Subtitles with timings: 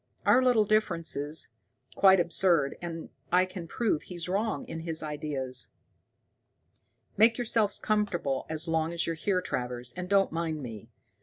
[0.25, 1.49] "Our little differences
[1.93, 5.67] quite absurd, and I can prove he's wrong in his ideas.
[7.17, 10.89] "Make yourself comfortable as long as you're here, Travers, and don't mind me.